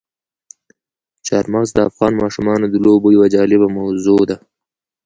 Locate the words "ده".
4.29-4.37